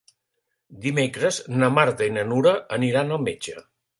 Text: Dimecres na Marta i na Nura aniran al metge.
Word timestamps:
Dimecres 0.85 1.37
na 1.59 1.69
Marta 1.77 2.09
i 2.11 2.15
na 2.17 2.25
Nura 2.31 2.53
aniran 2.81 3.17
al 3.19 3.23
metge. 3.29 3.57